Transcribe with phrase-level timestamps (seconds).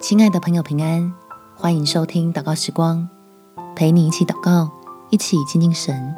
[0.00, 1.12] 亲爱的朋友，平安！
[1.56, 3.08] 欢迎收听祷告时光，
[3.74, 4.70] 陪你一起祷告，
[5.10, 6.14] 一起亲近神，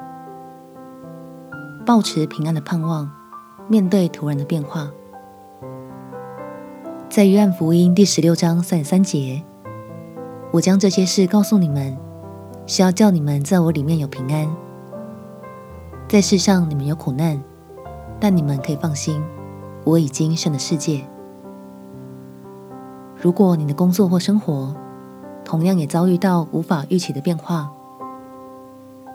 [1.87, 3.11] 保持平安的盼望，
[3.69, 4.91] 面对突然的变化。
[7.09, 9.43] 在约翰福音第十六章三十三节，
[10.53, 11.97] 我将这些事告诉你们，
[12.67, 14.47] 是要叫你们在我里面有平安。
[16.07, 17.43] 在世上你们有苦难，
[18.21, 19.25] 但你们可以放心，
[19.85, 21.03] 我已经胜了世界。
[23.23, 24.75] 如果你的工作或生活
[25.45, 27.71] 同样也遭遇到无法预期的变化，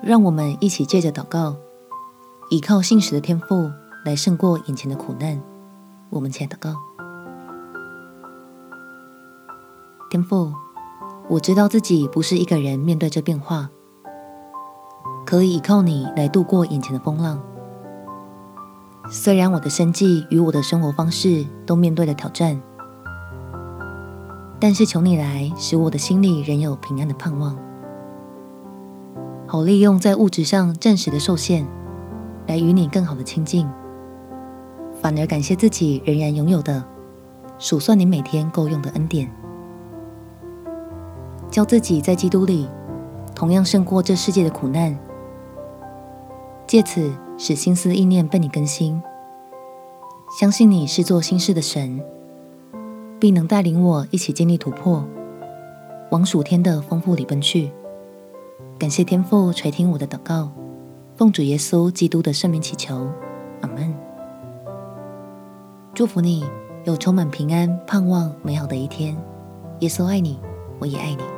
[0.04, 1.56] 让我们一起借着祷告，
[2.52, 3.72] 依靠信实的天赋
[4.04, 5.42] 来胜过眼前的苦难。
[6.12, 6.76] 我们且祷告：
[10.12, 10.54] 天父，
[11.28, 13.70] 我知道自己不是一个人面对这变化，
[15.26, 17.42] 可以依靠你来度过眼前的风浪。
[19.10, 22.62] 虽然我的生计与我的生活方式都面对了挑战。
[24.68, 27.56] 但是求你来使我的心里仍有平安的盼望，
[29.46, 31.68] 好利用在物质上暂时的受限，
[32.48, 33.70] 来与你更好的亲近，
[35.00, 36.84] 反而感谢自己仍然拥有的，
[37.60, 39.32] 数算你每天够用的恩典，
[41.52, 42.68] 教自己在基督里
[43.36, 44.98] 同样胜过这世界的苦难，
[46.66, 49.00] 借此使心思意念被你更新，
[50.40, 52.04] 相信你是做新事的神。
[53.20, 55.04] 必能带领我一起经历突破，
[56.12, 57.72] 往属天的丰富里奔去。
[58.78, 60.52] 感谢天父垂听我的祷告，
[61.16, 63.08] 奉主耶稣基督的圣名祈求，
[63.62, 63.94] 阿门。
[65.94, 66.44] 祝福你
[66.84, 69.16] 有充满平安、盼望、美好的一天。
[69.80, 70.40] 耶稣爱你，
[70.80, 71.35] 我也爱你。